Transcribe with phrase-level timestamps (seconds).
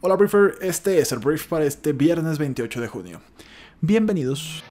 [0.00, 3.20] Hola Briefer, este es el brief para este viernes 28 de junio.
[3.80, 4.62] Bienvenidos.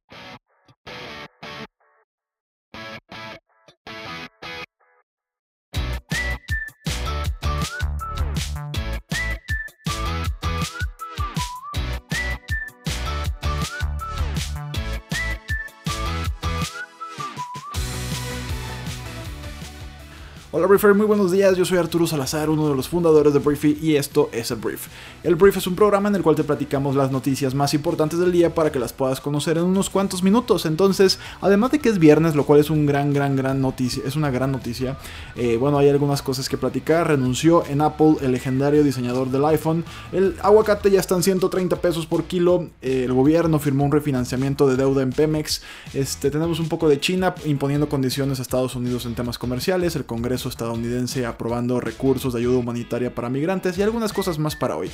[20.58, 23.78] Hola Briefer, muy buenos días, yo soy Arturo Salazar, uno de los fundadores de Briefy
[23.80, 24.88] y esto es el Brief.
[25.24, 28.32] El Brief es un programa en el cual te platicamos las noticias más importantes del
[28.32, 30.65] día para que las puedas conocer en unos cuantos minutos.
[30.65, 34.16] Entonces, además de que es viernes, lo cual es un gran, gran, gran noticia, es
[34.16, 34.98] una gran noticia,
[35.36, 37.08] eh, bueno, hay algunas cosas que platicar.
[37.08, 39.86] Renunció en Apple el legendario diseñador del iPhone.
[40.12, 42.67] El aguacate ya está en 130 pesos por kilo.
[42.81, 45.62] El gobierno firmó un refinanciamiento de deuda en Pemex.
[45.94, 49.95] Este, tenemos un poco de China imponiendo condiciones a Estados Unidos en temas comerciales.
[49.95, 54.75] El Congreso estadounidense aprobando recursos de ayuda humanitaria para migrantes y algunas cosas más para
[54.75, 54.89] hoy.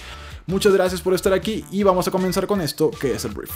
[0.45, 3.51] Muchas gracias por estar aquí y vamos a comenzar con esto que es el brief.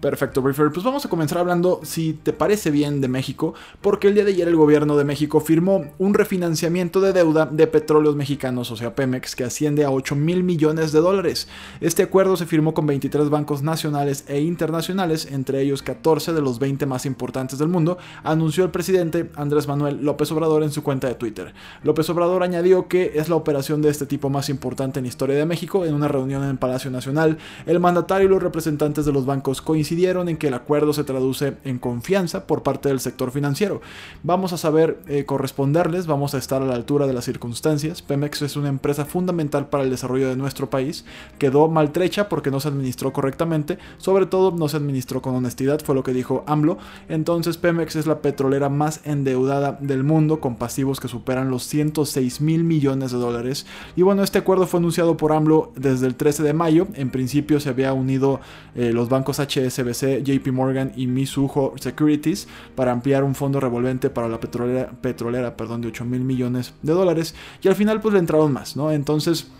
[0.00, 0.70] Perfecto, Briefer.
[0.70, 4.30] Pues vamos a comenzar hablando, si te parece bien, de México, porque el día de
[4.30, 8.94] ayer el gobierno de México firmó un refinanciamiento de deuda de petróleos mexicanos, o sea,
[8.94, 11.48] Pemex, que asciende a 8 mil millones de dólares.
[11.80, 16.60] Este acuerdo se firmó con 23 bancos nacionales e internacionales, entre ellos 14 de los
[16.60, 21.08] 20 más importantes del mundo, anunció el presidente Andrés Manuel López Obrador en su cuenta
[21.08, 21.54] de Twitter.
[21.82, 25.36] López Obrador añadió que es la operación de este tipo más importante en la historia
[25.36, 25.84] de México.
[25.84, 29.87] En una reunión en Palacio Nacional, el mandatario y los representantes de los bancos coincidieron
[29.88, 33.80] coincidieron en que el acuerdo se traduce en confianza por parte del sector financiero.
[34.22, 38.02] Vamos a saber eh, corresponderles, vamos a estar a la altura de las circunstancias.
[38.02, 41.06] Pemex es una empresa fundamental para el desarrollo de nuestro país.
[41.38, 45.94] Quedó maltrecha porque no se administró correctamente, sobre todo no se administró con honestidad, fue
[45.94, 46.76] lo que dijo AMLO.
[47.08, 52.42] Entonces Pemex es la petrolera más endeudada del mundo con pasivos que superan los 106
[52.42, 53.64] mil millones de dólares.
[53.96, 56.88] Y bueno, este acuerdo fue anunciado por AMLO desde el 13 de mayo.
[56.92, 58.40] En principio se había unido
[58.74, 64.10] eh, los bancos HS SBC, JP Morgan y Mizuho Securities para ampliar un fondo revolvente
[64.10, 67.34] para la petrolera, petrolera perdón, de 8 mil millones de dólares.
[67.62, 68.90] Y al final pues le entraron más, ¿no?
[68.90, 69.50] Entonces...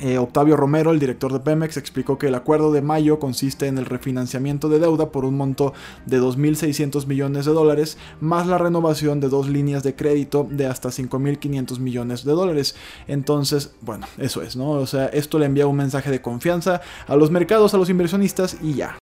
[0.00, 3.78] Eh, Octavio Romero, el director de Pemex, explicó que el acuerdo de mayo consiste en
[3.78, 5.72] el refinanciamiento de deuda por un monto
[6.04, 10.88] de 2.600 millones de dólares, más la renovación de dos líneas de crédito de hasta
[10.88, 12.74] 5.500 millones de dólares.
[13.06, 14.70] Entonces, bueno, eso es, ¿no?
[14.72, 18.56] O sea, esto le envía un mensaje de confianza a los mercados, a los inversionistas
[18.60, 18.98] y ya.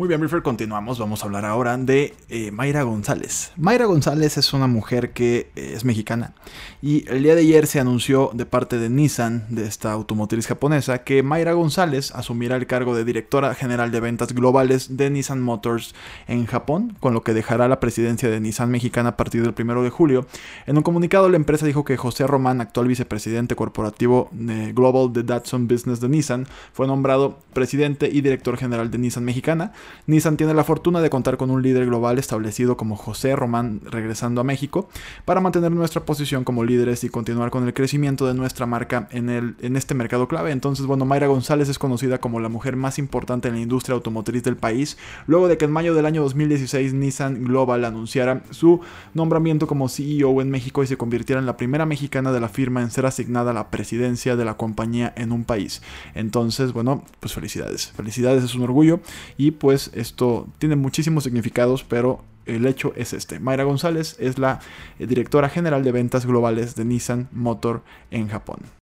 [0.00, 0.98] Muy bien, Briefer, continuamos.
[0.98, 3.52] Vamos a hablar ahora de eh, Mayra González.
[3.58, 6.32] Mayra González es una mujer que eh, es mexicana
[6.80, 11.04] y el día de ayer se anunció de parte de Nissan, de esta automotriz japonesa,
[11.04, 15.94] que Mayra González asumirá el cargo de directora general de ventas globales de Nissan Motors
[16.28, 19.82] en Japón, con lo que dejará la presidencia de Nissan mexicana a partir del 1
[19.82, 20.26] de julio.
[20.66, 25.24] En un comunicado, la empresa dijo que José Román, actual vicepresidente corporativo de Global de
[25.24, 29.72] Datsun Business de Nissan, fue nombrado presidente y director general de Nissan mexicana.
[30.06, 34.40] Nissan tiene la fortuna de contar con un líder global establecido como José Román regresando
[34.40, 34.88] a México
[35.24, 39.30] para mantener nuestra posición como líderes y continuar con el crecimiento de nuestra marca en,
[39.30, 40.50] el, en este mercado clave.
[40.52, 44.42] Entonces, bueno, Mayra González es conocida como la mujer más importante en la industria automotriz
[44.42, 44.96] del país,
[45.26, 48.80] luego de que en mayo del año 2016 Nissan Global anunciara su
[49.14, 52.82] nombramiento como CEO en México y se convirtiera en la primera mexicana de la firma
[52.82, 55.82] en ser asignada a la presidencia de la compañía en un país.
[56.14, 57.88] Entonces, bueno, pues felicidades.
[57.88, 59.00] Felicidades, es un orgullo
[59.36, 63.38] y pues esto tiene muchísimos significados, pero el hecho es este.
[63.38, 64.60] Mayra González es la
[64.98, 68.79] eh, directora general de ventas globales de Nissan Motor en Japón.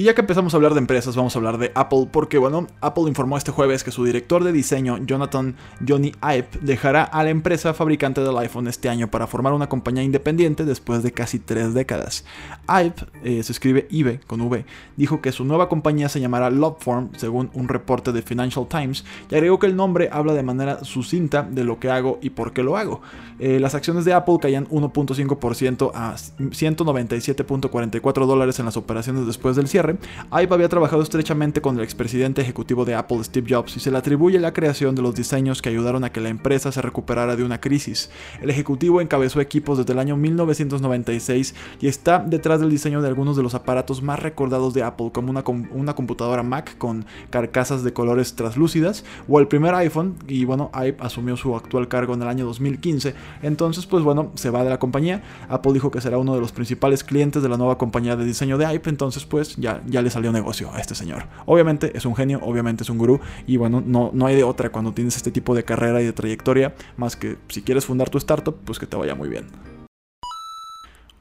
[0.00, 2.68] Y ya que empezamos a hablar de empresas, vamos a hablar de Apple, porque bueno,
[2.80, 7.30] Apple informó este jueves que su director de diseño, Jonathan Johnny Ive, dejará a la
[7.30, 11.74] empresa fabricante del iPhone este año para formar una compañía independiente después de casi tres
[11.74, 12.24] décadas.
[12.68, 12.94] Ive,
[13.24, 14.64] eh, se escribe Ive con V,
[14.96, 19.34] dijo que su nueva compañía se llamará Loveform, según un reporte de Financial Times, y
[19.34, 22.62] agregó que el nombre habla de manera sucinta de lo que hago y por qué
[22.62, 23.00] lo hago.
[23.40, 29.66] Eh, las acciones de Apple caían 1.5% a 197.44 dólares en las operaciones después del
[29.66, 29.87] cierre
[30.32, 33.98] Ive había trabajado estrechamente con el expresidente ejecutivo de Apple, Steve Jobs, y se le
[33.98, 37.44] atribuye la creación de los diseños que ayudaron a que la empresa se recuperara de
[37.44, 38.10] una crisis.
[38.40, 43.36] El ejecutivo encabezó equipos desde el año 1996 y está detrás del diseño de algunos
[43.36, 47.92] de los aparatos más recordados de Apple, como una, una computadora Mac con carcasas de
[47.92, 52.28] colores translúcidas, o el primer iPhone, y bueno, Ive asumió su actual cargo en el
[52.28, 56.34] año 2015, entonces pues bueno, se va de la compañía, Apple dijo que será uno
[56.34, 59.77] de los principales clientes de la nueva compañía de diseño de Ive, entonces pues ya
[59.86, 61.26] ya, le salió negocio a este señor.
[61.46, 64.70] Obviamente es un genio, obviamente es un gurú y bueno, no, no hay de otra
[64.70, 68.18] cuando tienes este tipo de carrera y de trayectoria, más que si quieres fundar tu
[68.18, 69.46] startup, pues que te vaya muy bien.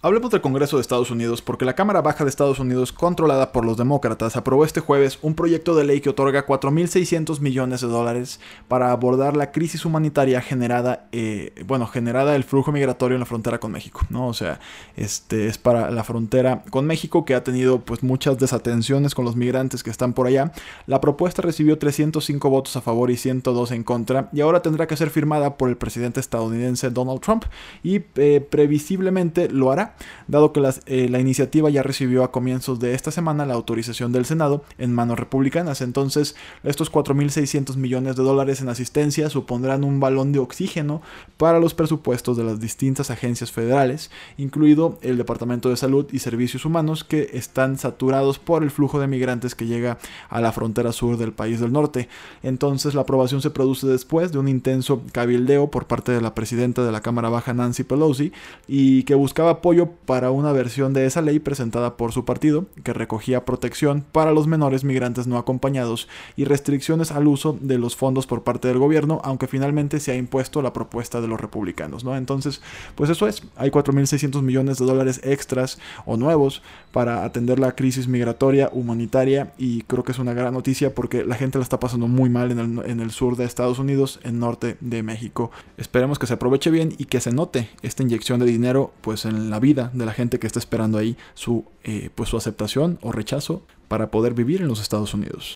[0.08, 3.66] Hablemos del Congreso de Estados Unidos porque la Cámara Baja de Estados Unidos, controlada por
[3.66, 8.40] los demócratas, aprobó este jueves un proyecto de ley que otorga 4.600 millones de dólares
[8.70, 13.60] para abordar la crisis humanitaria generada, eh, bueno, generada el flujo migratorio en la frontera
[13.60, 14.30] con México, ¿no?
[14.30, 14.62] O sea,
[14.96, 19.36] este es para la frontera con México que ha tenido pues muchas desatenciones con los
[19.36, 20.54] migrantes que están por allá.
[20.86, 24.96] La propuesta recibió 305 votos a favor y 102 en contra y ahora tendrá que
[24.96, 27.44] ser firmada por el presidente estadounidense Donald Trump
[27.84, 29.97] y eh, previsiblemente lo hará
[30.28, 34.26] dado que eh, la iniciativa ya recibió a comienzos de esta semana la autorización del
[34.26, 35.82] Senado en manos republicanas.
[35.82, 41.02] Entonces, estos 4.600 millones de dólares en asistencia supondrán un balón de oxígeno
[41.38, 46.66] para los presupuestos de las distintas agencias federales, incluido el Departamento de Salud y Servicios
[46.66, 49.98] Humanos, que están saturados por el flujo de migrantes que llega
[50.30, 52.10] a la frontera sur del país del norte.
[52.44, 56.84] Entonces, la aprobación se produce después de un intenso cabildeo por parte de la presidenta
[56.84, 58.32] de la Cámara Baja, Nancy Pelosi,
[58.68, 62.94] y que buscaba apoyo para una versión de esa ley presentada por su partido, que
[62.94, 68.28] recogía protección para los menores migrantes no acompañados y restricciones al uso de los fondos
[68.28, 72.16] por parte del gobierno, aunque finalmente se ha impuesto la propuesta de los republicanos, ¿no?
[72.16, 72.62] Entonces,
[72.96, 76.62] pues eso es, hay 4.600 millones de dólares extras o nuevos
[76.92, 81.36] para atender la crisis migratoria humanitaria y creo que es una gran noticia porque la
[81.36, 85.04] gente la está pasando muy mal en el, sur de Estados Unidos, en norte de
[85.04, 85.52] México.
[85.78, 89.50] Esperemos que se aproveche bien y que se note esta inyección de dinero pues en
[89.50, 93.12] la vida de la gente que está esperando ahí su, eh, pues su aceptación o
[93.12, 95.56] rechazo para poder vivir en los Estados Unidos.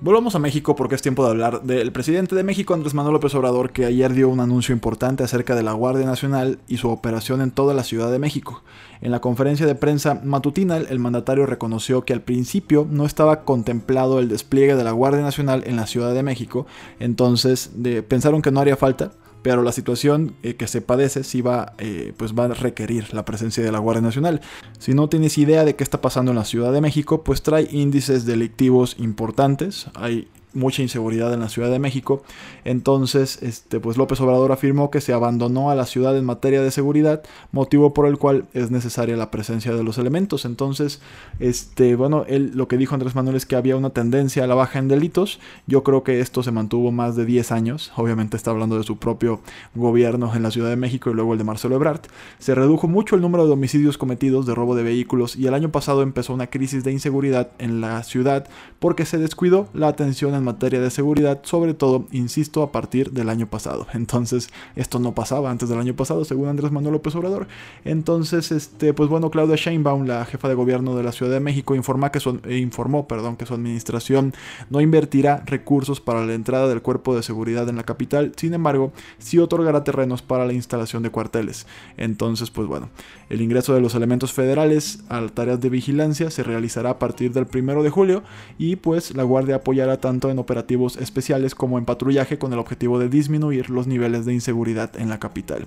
[0.00, 3.34] Volvamos a México porque es tiempo de hablar del presidente de México, Andrés Manuel López
[3.34, 7.40] Obrador, que ayer dio un anuncio importante acerca de la Guardia Nacional y su operación
[7.40, 8.62] en toda la Ciudad de México.
[9.00, 14.20] En la conferencia de prensa matutina, el mandatario reconoció que al principio no estaba contemplado
[14.20, 16.68] el despliegue de la Guardia Nacional en la Ciudad de México,
[17.00, 17.72] entonces
[18.06, 19.10] pensaron que no haría falta,
[19.48, 23.24] pero la situación eh, que se padece sí va, eh, pues va a requerir la
[23.24, 24.42] presencia de la Guardia Nacional.
[24.78, 27.66] Si no tienes idea de qué está pasando en la Ciudad de México, pues trae
[27.70, 29.86] índices delictivos importantes.
[29.94, 32.22] Hay mucha inseguridad en la Ciudad de México.
[32.64, 36.70] Entonces, este, pues López Obrador afirmó que se abandonó a la ciudad en materia de
[36.70, 37.22] seguridad,
[37.52, 40.44] motivo por el cual es necesaria la presencia de los elementos.
[40.44, 41.00] Entonces,
[41.40, 44.54] este, bueno, él lo que dijo Andrés Manuel es que había una tendencia a la
[44.54, 45.40] baja en delitos.
[45.66, 47.92] Yo creo que esto se mantuvo más de 10 años.
[47.96, 49.40] Obviamente está hablando de su propio
[49.74, 52.02] gobierno en la Ciudad de México y luego el de Marcelo Ebrard.
[52.38, 55.70] Se redujo mucho el número de homicidios cometidos de robo de vehículos y el año
[55.70, 58.46] pasado empezó una crisis de inseguridad en la ciudad
[58.78, 63.28] porque se descuidó la atención en materia de seguridad, sobre todo, insisto, a partir del
[63.28, 63.86] año pasado.
[63.94, 67.48] Entonces, esto no pasaba antes del año pasado, según Andrés Manuel López Obrador.
[67.84, 71.74] Entonces, este, pues bueno, Claudia Sheinbaum, la jefa de gobierno de la Ciudad de México,
[71.74, 74.34] informa que su, eh, informó perdón, que su administración
[74.70, 78.92] no invertirá recursos para la entrada del cuerpo de seguridad en la capital, sin embargo,
[79.18, 81.66] sí otorgará terrenos para la instalación de cuarteles.
[81.96, 82.88] Entonces, pues bueno,
[83.28, 87.46] el ingreso de los elementos federales a tareas de vigilancia se realizará a partir del
[87.46, 88.22] primero de julio
[88.58, 92.98] y pues la Guardia apoyará tanto en operativos especiales como en patrullaje con el objetivo
[92.98, 95.66] de disminuir los niveles de inseguridad en la capital.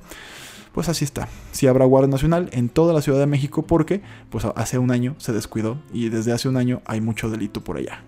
[0.74, 1.28] Pues así está.
[1.52, 5.16] Sí habrá Guardia Nacional en toda la Ciudad de México porque pues hace un año
[5.18, 8.04] se descuidó y desde hace un año hay mucho delito por allá.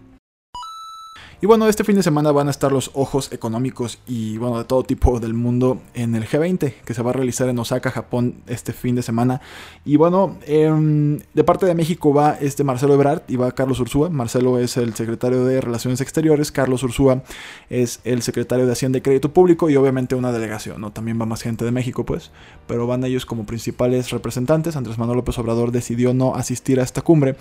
[1.42, 4.64] Y bueno, este fin de semana van a estar los ojos económicos y bueno, de
[4.64, 8.36] todo tipo del mundo en el G20, que se va a realizar en Osaka, Japón,
[8.48, 9.42] este fin de semana.
[9.84, 14.10] Y bueno, em, de parte de México va este Marcelo Ebrard y va Carlos Ursúa.
[14.10, 17.24] Marcelo es el secretario de Relaciones Exteriores, Carlos Ursúa
[17.70, 20.92] es el secretario de Hacienda y Crédito Público y obviamente una delegación, ¿no?
[20.92, 22.32] También va más gente de México, pues,
[22.68, 24.76] pero van ellos como principales representantes.
[24.76, 27.36] Andrés Manuel López Obrador decidió no asistir a esta cumbre.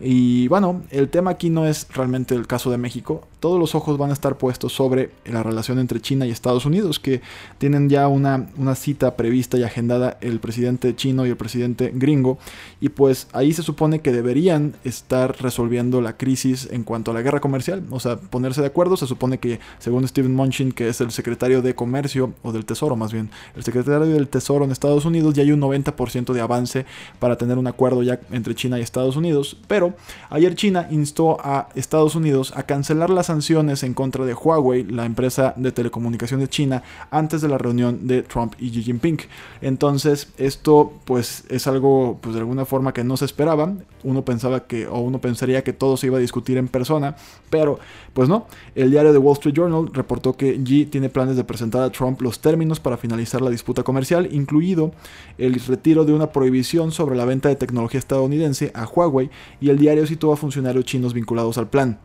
[0.00, 3.96] Y bueno, el tema aquí no es realmente el caso de México todos los ojos
[3.96, 7.20] van a estar puestos sobre la relación entre China y Estados Unidos, que
[7.58, 12.38] tienen ya una, una cita prevista y agendada el presidente chino y el presidente gringo,
[12.80, 17.22] y pues ahí se supone que deberían estar resolviendo la crisis en cuanto a la
[17.22, 21.00] guerra comercial, o sea, ponerse de acuerdo, se supone que según Steven Munchin, que es
[21.00, 25.04] el secretario de Comercio, o del Tesoro más bien, el secretario del Tesoro en Estados
[25.04, 26.84] Unidos, ya hay un 90% de avance
[27.20, 29.94] para tener un acuerdo ya entre China y Estados Unidos, pero
[30.30, 35.04] ayer China instó a Estados Unidos a cancelar las sanciones en contra de Huawei, la
[35.04, 39.18] empresa de telecomunicación de China, antes de la reunión de Trump y Xi Jinping.
[39.60, 43.72] Entonces, esto pues es algo pues de alguna forma que no se esperaba.
[44.04, 47.16] Uno pensaba que o uno pensaría que todo se iba a discutir en persona,
[47.50, 47.78] pero
[48.14, 48.46] pues no.
[48.74, 52.20] El diario The Wall Street Journal reportó que Xi tiene planes de presentar a Trump
[52.22, 54.92] los términos para finalizar la disputa comercial, incluido
[55.38, 59.30] el retiro de una prohibición sobre la venta de tecnología estadounidense a Huawei
[59.60, 61.98] y el diario citó a funcionarios chinos vinculados al plan.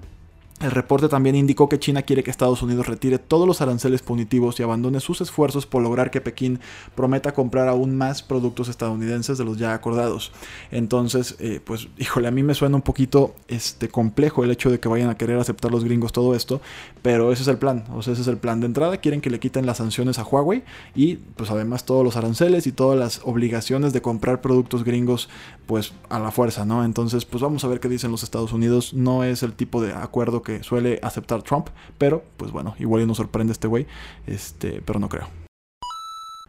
[0.61, 4.59] El reporte también indicó que China quiere que Estados Unidos retire todos los aranceles punitivos
[4.59, 6.59] y abandone sus esfuerzos por lograr que Pekín
[6.93, 10.31] prometa comprar aún más productos estadounidenses de los ya acordados.
[10.69, 14.79] Entonces, eh, pues, híjole, a mí me suena un poquito este, complejo el hecho de
[14.79, 16.61] que vayan a querer aceptar los gringos todo esto,
[17.01, 18.97] pero ese es el plan, o sea, ese es el plan de entrada.
[18.97, 20.63] Quieren que le quiten las sanciones a Huawei
[20.93, 25.27] y, pues, además todos los aranceles y todas las obligaciones de comprar productos gringos,
[25.65, 26.85] pues, a la fuerza, ¿no?
[26.85, 28.93] Entonces, pues, vamos a ver qué dicen los Estados Unidos.
[28.93, 33.05] No es el tipo de acuerdo que suele aceptar Trump, pero pues bueno, igual y
[33.05, 33.87] nos sorprende este güey,
[34.27, 35.27] este, pero no creo.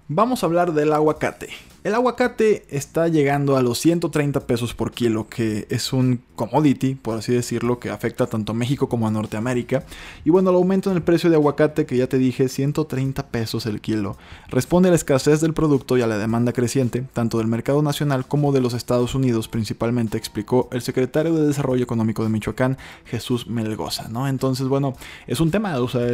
[0.09, 1.49] Vamos a hablar del aguacate.
[1.85, 7.19] El aguacate está llegando a los 130 pesos por kilo, que es un commodity, por
[7.19, 9.83] así decirlo, que afecta tanto a México como a Norteamérica.
[10.25, 13.67] Y bueno, el aumento en el precio de aguacate, que ya te dije, 130 pesos
[13.67, 14.17] el kilo,
[14.49, 18.27] responde a la escasez del producto y a la demanda creciente, tanto del mercado nacional
[18.29, 23.49] como de los Estados Unidos principalmente, explicó el secretario de Desarrollo Económico de Michoacán, Jesús
[23.49, 24.29] Melgoza, ¿no?
[24.29, 24.95] Entonces, bueno,
[25.27, 26.07] es un tema, o sea,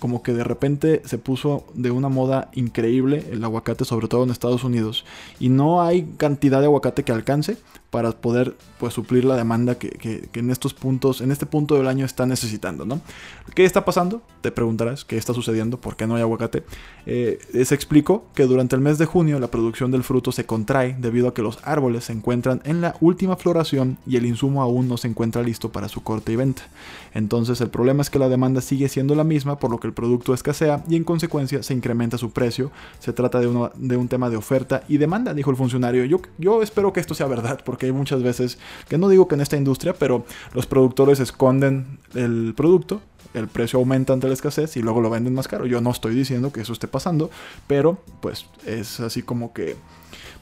[0.00, 4.30] como que de repente se puso de una moda increíble el aguacate, sobre todo en
[4.30, 5.04] Estados Unidos
[5.40, 7.56] y no hay cantidad de aguacate que alcance
[7.92, 12.06] para poder pues suplir la demanda que, en estos puntos, en este punto del año
[12.06, 13.02] está necesitando, ¿no?
[13.54, 14.22] ¿Qué está pasando?
[14.40, 15.78] Te preguntarás, ¿qué está sucediendo?
[15.78, 16.64] ¿Por qué no hay aguacate?
[17.04, 20.96] Eh, se explicó que durante el mes de junio la producción del fruto se contrae
[20.98, 24.88] debido a que los árboles se encuentran en la última floración y el insumo aún
[24.88, 26.62] no se encuentra listo para su corte y venta.
[27.12, 29.92] Entonces el problema es que la demanda sigue siendo la misma, por lo que el
[29.92, 32.70] producto escasea y en consecuencia se incrementa su precio.
[33.00, 36.06] Se trata de, un tema de oferta y demanda, dijo el funcionario.
[36.06, 38.58] Yo, yo espero que esto sea verdad, porque hay muchas veces,
[38.88, 40.24] que no digo que en esta industria, pero
[40.54, 43.00] los productores esconden el producto,
[43.34, 45.66] el precio aumenta ante la escasez y luego lo venden más caro.
[45.66, 47.30] Yo no estoy diciendo que eso esté pasando,
[47.66, 49.76] pero pues es así como que,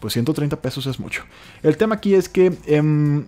[0.01, 1.25] pues 130 pesos es mucho.
[1.63, 3.27] El tema aquí es que em,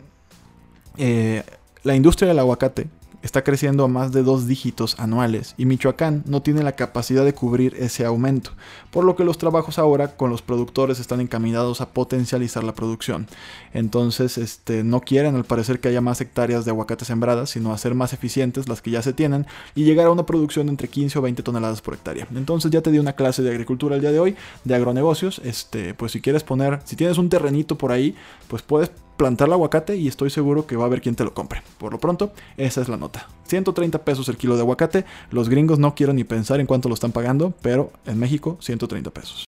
[0.96, 1.42] eh,
[1.82, 2.88] la industria del aguacate
[3.22, 7.34] está creciendo a más de dos dígitos anuales y Michoacán no tiene la capacidad de
[7.34, 8.50] cubrir ese aumento,
[8.90, 13.26] por lo que los trabajos ahora con los productores están encaminados a potencializar la producción.
[13.72, 17.94] Entonces, este, no quieren al parecer que haya más hectáreas de aguacate sembradas, sino hacer
[17.94, 21.22] más eficientes las que ya se tienen y llegar a una producción entre 15 o
[21.22, 22.26] 20 toneladas por hectárea.
[22.34, 25.94] Entonces ya te di una clase de agricultura el día de hoy, de agronegocios, este,
[25.94, 28.14] pues si quieres poner, si tienes un terrenito por ahí,
[28.48, 31.34] pues puedes plantar el aguacate y estoy seguro que va a haber quien te lo
[31.34, 31.62] compre.
[31.78, 33.28] Por lo pronto, esa es la nota.
[33.44, 35.04] 130 pesos el kilo de aguacate.
[35.30, 39.10] Los gringos no quiero ni pensar en cuánto lo están pagando, pero en México 130
[39.10, 39.44] pesos.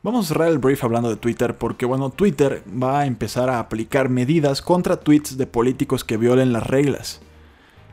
[0.00, 3.58] Vamos a cerrar el brief hablando de Twitter porque bueno, Twitter va a empezar a
[3.58, 7.20] aplicar medidas contra tweets de políticos que violen las reglas.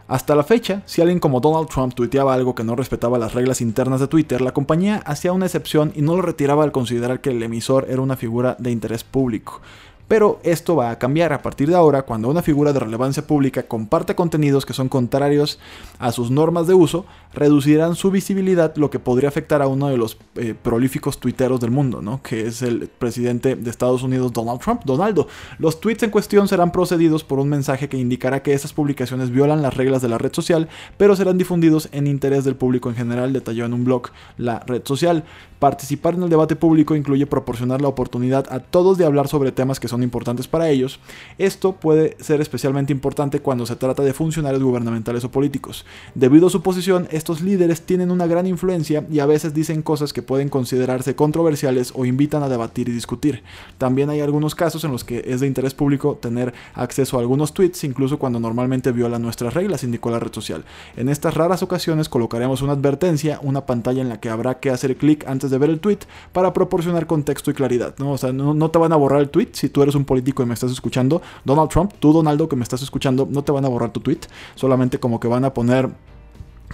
[0.08, 3.60] Hasta la fecha, si alguien como Donald Trump tuiteaba algo que no respetaba las reglas
[3.60, 7.32] internas de Twitter, la compañía hacía una excepción y no lo retiraba al considerar que
[7.32, 9.62] el emisor era una figura de interés público.
[10.08, 13.64] Pero esto va a cambiar a partir de ahora cuando una figura de relevancia pública
[13.64, 15.60] comparte contenidos que son contrarios
[15.98, 19.98] a sus normas de uso, reducirán su visibilidad, lo que podría afectar a uno de
[19.98, 22.22] los eh, prolíficos tuiteros del mundo, ¿no?
[22.22, 25.28] que es el presidente de Estados Unidos, Donald Trump, Donaldo.
[25.58, 29.62] Los tweets en cuestión serán procedidos por un mensaje que indicará que esas publicaciones violan
[29.62, 33.34] las reglas de la red social, pero serán difundidos en interés del público en general,
[33.34, 35.24] detalló en un blog la red social.
[35.60, 39.80] Participar en el debate público incluye proporcionar la oportunidad a todos de hablar sobre temas
[39.80, 41.00] que son importantes para ellos.
[41.38, 45.86] Esto puede ser especialmente importante cuando se trata de funcionarios gubernamentales o políticos.
[46.14, 50.14] Debido a su posición, estos líderes tienen una gran influencia y a veces dicen cosas
[50.14, 53.44] que pueden considerarse controversiales o invitan a debatir y discutir.
[53.78, 57.54] También hay algunos casos en los que es de interés público tener acceso a algunos
[57.54, 60.64] tweets, incluso cuando normalmente violan nuestras reglas, indicó la red social.
[60.96, 64.98] En estas raras ocasiones colocaremos una advertencia, una pantalla en la que habrá que hacer
[64.98, 66.00] clic antes de ver el tweet
[66.32, 67.96] para proporcionar contexto y claridad.
[67.98, 68.12] ¿no?
[68.12, 70.46] O sea, no, te van a borrar el tweet si tú eres un político y
[70.46, 73.70] me estás escuchando, Donald Trump, tú Donaldo que me estás escuchando, no te van a
[73.70, 74.20] borrar tu tweet,
[74.56, 75.90] solamente como que van a poner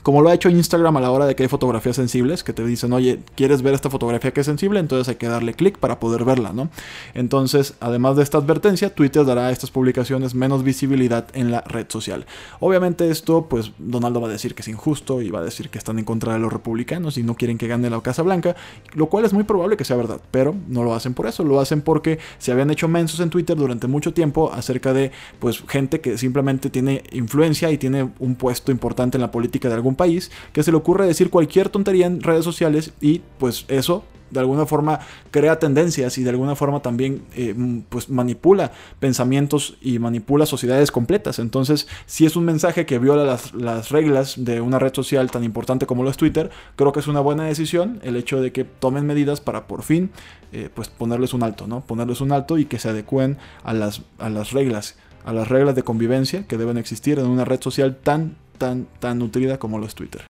[0.03, 2.65] como lo ha hecho Instagram a la hora de que hay fotografías sensibles, que te
[2.65, 4.79] dicen, oye, ¿quieres ver esta fotografía que es sensible?
[4.79, 6.69] Entonces hay que darle clic para poder verla, ¿no?
[7.13, 11.86] Entonces, además de esta advertencia, Twitter dará a estas publicaciones menos visibilidad en la red
[11.89, 12.25] social.
[12.60, 15.77] Obviamente esto, pues Donaldo va a decir que es injusto y va a decir que
[15.77, 18.55] están en contra de los republicanos y no quieren que gane la Casa Blanca,
[18.93, 21.60] lo cual es muy probable que sea verdad, pero no lo hacen por eso, lo
[21.60, 26.01] hacen porque se habían hecho mensos en Twitter durante mucho tiempo acerca de, pues, gente
[26.01, 30.31] que simplemente tiene influencia y tiene un puesto importante en la política de algún país,
[30.53, 34.65] que se le ocurre decir cualquier tontería en redes sociales y pues eso de alguna
[34.65, 37.53] forma crea tendencias y de alguna forma también eh,
[37.89, 41.39] pues manipula pensamientos y manipula sociedades completas.
[41.39, 45.85] Entonces, si es un mensaje que viola las, reglas de una red social tan importante
[45.85, 49.05] como lo es Twitter, creo que es una buena decisión el hecho de que tomen
[49.05, 50.11] medidas para por fin
[50.53, 51.81] eh, pues ponerles un alto, ¿no?
[51.81, 54.95] Ponerles un alto y que se adecúen a las, a las reglas,
[55.25, 59.18] a las reglas de convivencia que deben existir en una red social tan tan, tan
[59.18, 60.22] nutrida como lo es Twitter.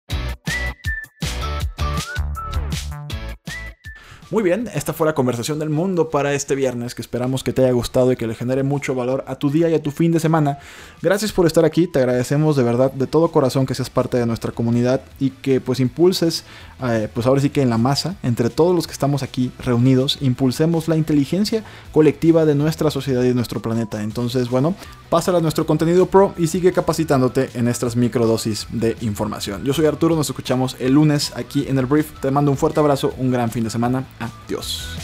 [4.30, 7.64] Muy bien, esta fue la conversación del mundo para este viernes, que esperamos que te
[7.64, 10.12] haya gustado y que le genere mucho valor a tu día y a tu fin
[10.12, 10.60] de semana.
[11.02, 14.26] Gracias por estar aquí, te agradecemos de verdad de todo corazón que seas parte de
[14.26, 16.44] nuestra comunidad y que pues impulses,
[16.80, 20.18] eh, pues ahora sí que en la masa, entre todos los que estamos aquí reunidos,
[20.20, 24.00] impulsemos la inteligencia colectiva de nuestra sociedad y de nuestro planeta.
[24.00, 24.76] Entonces, bueno,
[25.08, 29.64] pásala a nuestro contenido pro y sigue capacitándote en estas microdosis de información.
[29.64, 32.12] Yo soy Arturo, nos escuchamos el lunes aquí en el brief.
[32.20, 34.06] Te mando un fuerte abrazo, un gran fin de semana.
[34.20, 34.96] Adiós.